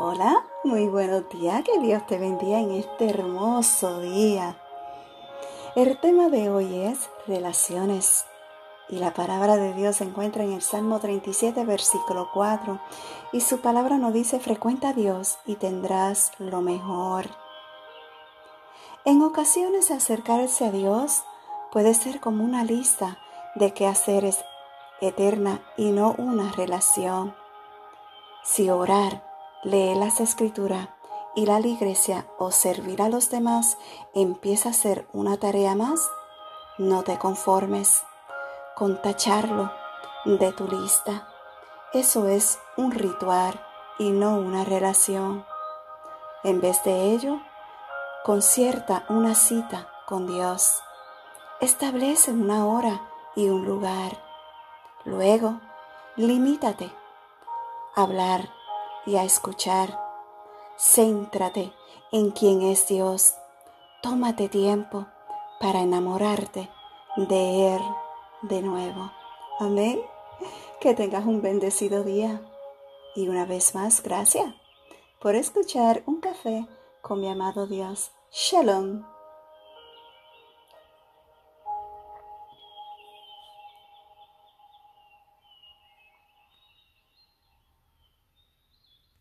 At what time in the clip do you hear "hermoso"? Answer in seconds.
3.10-3.98